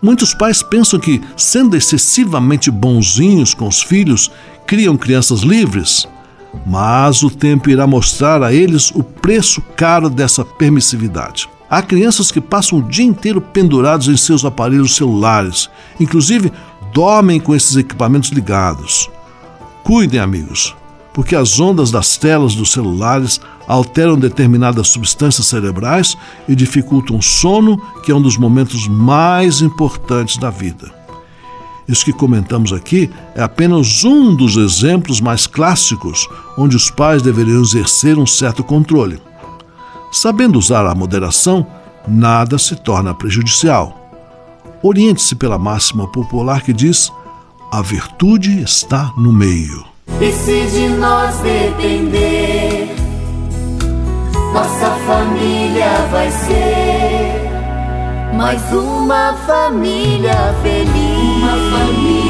[0.00, 4.30] Muitos pais pensam que, sendo excessivamente bonzinhos com os filhos,
[4.66, 6.06] criam crianças livres.
[6.64, 11.48] Mas o tempo irá mostrar a eles o preço caro dessa permissividade.
[11.68, 15.68] Há crianças que passam o dia inteiro pendurados em seus aparelhos celulares,
[16.00, 16.52] inclusive
[16.94, 19.10] dormem com esses equipamentos ligados.
[19.84, 20.74] Cuidem, amigos,
[21.12, 26.16] porque as ondas das telas dos celulares alteram determinadas substâncias cerebrais
[26.48, 30.90] e dificultam o sono, que é um dos momentos mais importantes da vida.
[31.86, 37.62] Isso que comentamos aqui é apenas um dos exemplos mais clássicos onde os pais deveriam
[37.62, 39.20] exercer um certo controle.
[40.10, 41.66] Sabendo usar a moderação,
[42.06, 43.94] nada se torna prejudicial.
[44.82, 47.10] Oriente-se pela máxima popular que diz:
[47.70, 49.84] a virtude está no meio.
[50.20, 52.88] E se de nós depender,
[54.52, 57.48] nossa família vai ser
[58.38, 61.42] mais uma família feliz.
[61.42, 62.27] Uma família.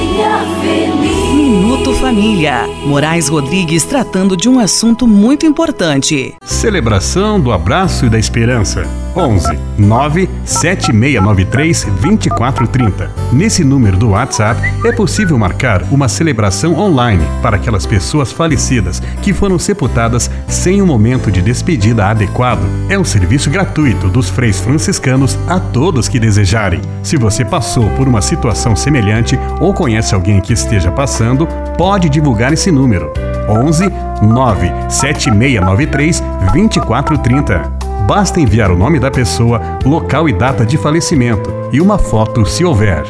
[1.32, 2.66] Minuto Família.
[2.84, 6.34] Moraes Rodrigues tratando de um assunto muito importante.
[6.42, 8.84] Celebração do Abraço e da Esperança.
[9.16, 13.10] 11 9 7693 2430.
[13.32, 19.32] Nesse número do WhatsApp é possível marcar uma celebração online para aquelas pessoas falecidas que
[19.32, 22.64] foram sepultadas sem um momento de despedida adequado.
[22.88, 26.80] É um serviço gratuito dos freis franciscanos a todos que desejarem.
[27.02, 31.46] Se você passou por uma situação semelhante ou conhece alguém que esteja passando,
[31.76, 33.12] pode divulgar esse número.
[33.48, 33.90] 11
[34.22, 37.78] 9 7693 2430.
[38.06, 42.64] Basta enviar o nome da pessoa, local e data de falecimento e uma foto se
[42.64, 43.04] houver.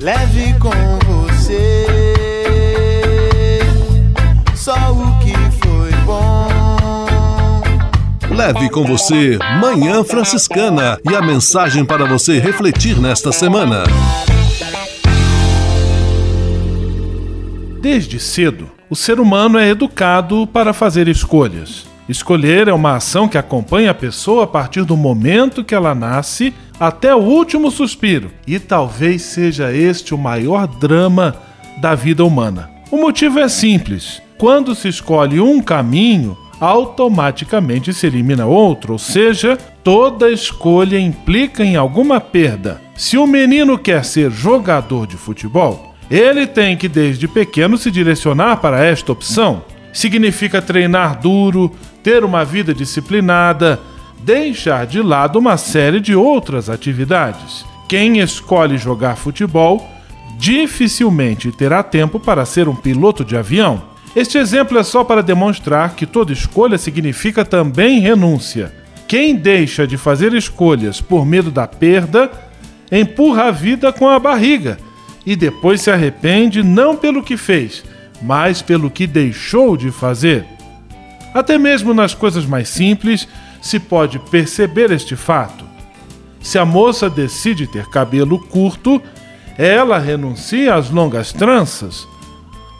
[0.00, 0.70] Leve com
[1.06, 1.92] você
[4.54, 5.32] só o que
[5.64, 6.48] foi bom.
[8.30, 13.84] Leve com você Manhã Franciscana e a mensagem para você refletir nesta semana.
[17.82, 21.84] Desde cedo, o ser humano é educado para fazer escolhas.
[22.08, 26.54] Escolher é uma ação que acompanha a pessoa a partir do momento que ela nasce
[26.78, 31.34] até o último suspiro, e talvez seja este o maior drama
[31.80, 32.70] da vida humana.
[32.88, 39.58] O motivo é simples: quando se escolhe um caminho, automaticamente se elimina outro, ou seja,
[39.82, 42.80] toda escolha implica em alguma perda.
[42.94, 48.58] Se o menino quer ser jogador de futebol, ele tem que desde pequeno se direcionar
[48.58, 49.64] para esta opção.
[49.94, 53.80] Significa treinar duro, ter uma vida disciplinada,
[54.22, 57.64] deixar de lado uma série de outras atividades.
[57.88, 59.88] Quem escolhe jogar futebol
[60.38, 63.82] dificilmente terá tempo para ser um piloto de avião.
[64.14, 68.70] Este exemplo é só para demonstrar que toda escolha significa também renúncia.
[69.08, 72.30] Quem deixa de fazer escolhas por medo da perda,
[72.90, 74.76] empurra a vida com a barriga
[75.24, 77.84] e depois se arrepende não pelo que fez,
[78.20, 80.44] mas pelo que deixou de fazer.
[81.34, 83.26] Até mesmo nas coisas mais simples
[83.60, 85.64] se pode perceber este fato.
[86.40, 89.00] Se a moça decide ter cabelo curto,
[89.56, 92.06] ela renuncia às longas tranças.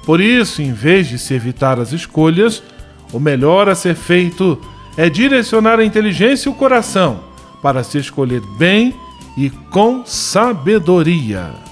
[0.05, 2.63] Por isso, em vez de se evitar as escolhas,
[3.13, 4.61] o melhor a ser feito
[4.97, 7.21] é direcionar a inteligência e o coração
[7.63, 8.95] para se escolher bem
[9.37, 11.72] e com sabedoria.